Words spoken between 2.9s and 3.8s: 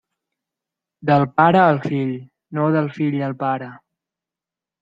fill al pare.